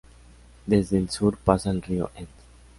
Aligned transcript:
Desde 0.65 0.97
el 0.97 1.11
sur 1.11 1.37
pasa 1.37 1.69
el 1.69 1.83
río 1.83 2.09
Enz. 2.15 2.27